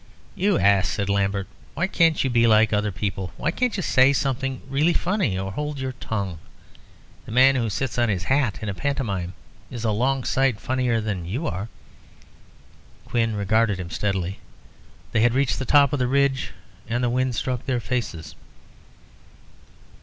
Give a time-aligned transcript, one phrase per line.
[0.33, 1.45] "You ass," said Lambert;
[1.75, 3.31] "why can't you be like other people?
[3.37, 6.39] Why can't you say something really funny, or hold your tongue?
[7.27, 9.35] The man who sits on his hat in a pantomime
[9.69, 11.69] is a long sight funnier than you are."
[13.05, 14.39] Quin regarded him steadily.
[15.11, 16.51] They had reached the top of the ridge
[16.89, 18.33] and the wind struck their faces.